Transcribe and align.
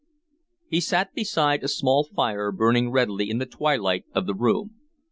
He 0.67 0.81
sat 0.81 1.13
beside 1.13 1.63
a 1.63 1.67
small 1.67 2.05
fire 2.05 2.51
burning 2.51 2.89
redly 2.89 3.29
in 3.29 3.37
the 3.37 3.45
twilight 3.45 4.05
of 4.15 4.25
the 4.25 4.33
room. 4.33 4.79